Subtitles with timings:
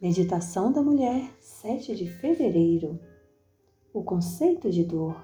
[0.00, 3.00] Meditação da Mulher, 7 de fevereiro.
[3.92, 5.16] O conceito de dor.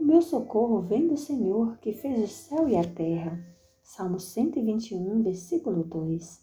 [0.00, 3.38] O meu socorro vem do Senhor que fez o céu e a terra.
[3.82, 6.42] Salmo 121, versículo 2.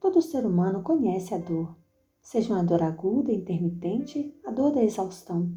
[0.00, 1.76] Todo ser humano conhece a dor,
[2.20, 5.48] seja uma dor aguda, intermitente, a dor da exaustão,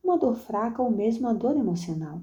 [0.00, 2.22] uma dor fraca ou mesmo a dor emocional.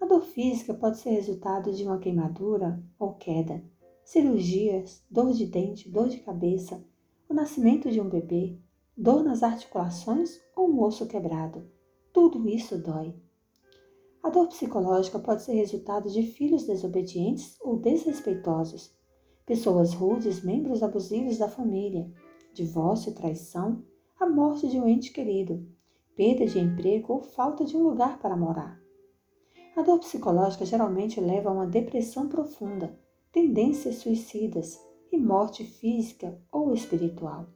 [0.00, 3.62] A dor física pode ser resultado de uma queimadura ou queda
[4.08, 6.82] cirurgias, dor de dente, dor de cabeça,
[7.28, 8.58] o nascimento de um bebê,
[8.96, 11.70] dor nas articulações ou um osso quebrado.
[12.10, 13.14] Tudo isso dói.
[14.22, 18.96] A dor psicológica pode ser resultado de filhos desobedientes ou desrespeitosos,
[19.44, 22.10] pessoas rudes, membros abusivos da família,
[22.54, 23.84] divórcio, traição,
[24.18, 25.68] a morte de um ente querido,
[26.16, 28.80] perda de emprego ou falta de um lugar para morar.
[29.76, 32.98] A dor psicológica geralmente leva a uma depressão profunda
[33.38, 37.46] tendências suicidas e morte física ou espiritual.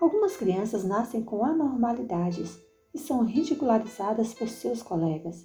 [0.00, 2.56] Algumas crianças nascem com anormalidades
[2.94, 5.44] e são ridicularizadas por seus colegas.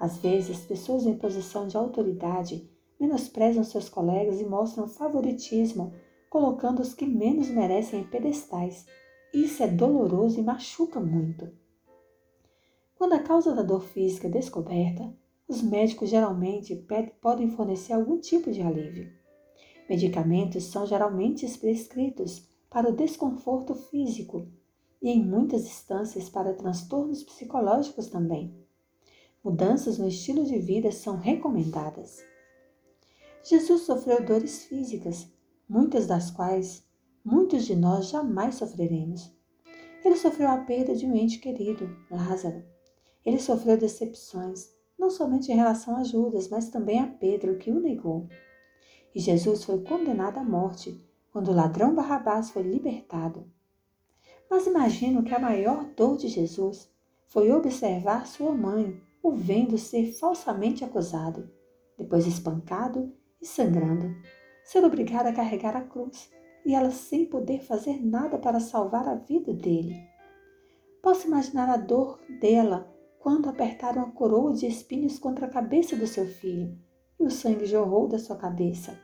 [0.00, 2.66] Às vezes, pessoas em posição de autoridade
[2.98, 5.92] menosprezam seus colegas e mostram favoritismo,
[6.30, 8.86] colocando os que menos merecem em pedestais.
[9.34, 11.52] Isso é doloroso e machuca muito.
[12.94, 15.14] Quando a causa da dor física é descoberta,
[15.46, 16.74] os médicos geralmente
[17.20, 19.12] podem fornecer algum tipo de alívio.
[19.88, 24.48] Medicamentos são geralmente prescritos para o desconforto físico
[25.00, 28.54] e, em muitas instâncias, para transtornos psicológicos também.
[29.44, 32.24] Mudanças no estilo de vida são recomendadas.
[33.42, 35.30] Jesus sofreu dores físicas,
[35.68, 36.82] muitas das quais
[37.22, 39.30] muitos de nós jamais sofreremos.
[40.02, 42.64] Ele sofreu a perda de um ente querido, Lázaro.
[43.24, 47.80] Ele sofreu decepções, não somente em relação a Judas, mas também a Pedro, que o
[47.80, 48.28] negou.
[49.14, 53.50] E Jesus foi condenado à morte quando o ladrão Barrabás foi libertado.
[54.50, 56.88] Mas imagino que a maior dor de Jesus
[57.26, 61.50] foi observar sua mãe o vendo ser falsamente acusado,
[61.96, 64.14] depois espancado e sangrando,
[64.64, 66.30] ser obrigada a carregar a cruz
[66.64, 69.96] e ela sem poder fazer nada para salvar a vida dele.
[71.02, 72.93] Posso imaginar a dor dela
[73.24, 76.78] quando apertaram a coroa de espinhos contra a cabeça do seu filho,
[77.18, 79.00] e o sangue jorrou da sua cabeça,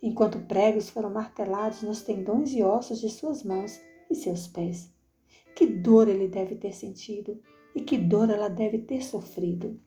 [0.00, 4.94] enquanto pregos foram martelados nos tendões e ossos de suas mãos e seus pés.
[5.56, 7.42] Que dor ele deve ter sentido
[7.74, 9.80] e que dor ela deve ter sofrido.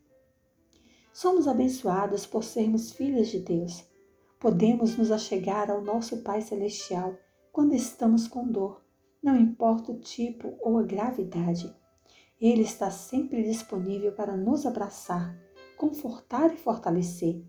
[1.14, 3.88] Somos abençoados por sermos filhos de Deus.
[4.38, 7.16] Podemos nos achegar ao nosso Pai Celestial
[7.54, 8.84] quando estamos com dor,
[9.24, 11.74] não importa o tipo ou a gravidade.
[12.42, 15.38] Ele está sempre disponível para nos abraçar,
[15.78, 17.46] confortar e fortalecer.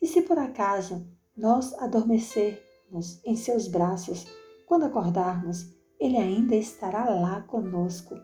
[0.00, 1.04] E se por acaso
[1.36, 4.24] nós adormecermos em seus braços,
[4.64, 8.14] quando acordarmos, ele ainda estará lá conosco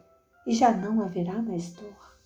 [0.46, 2.21] e já não haverá mais dor.